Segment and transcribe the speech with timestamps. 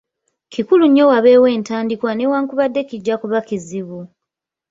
[0.53, 3.99] Kikulu nnyo wabeewo entandikwa newankubadde kijja kuba kizibu.